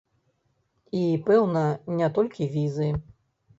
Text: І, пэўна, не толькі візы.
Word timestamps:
І, 1.01 1.01
пэўна, 1.27 1.63
не 2.01 2.11
толькі 2.19 2.51
візы. 2.57 2.91